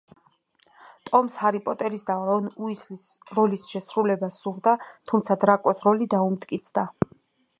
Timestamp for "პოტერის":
1.65-2.05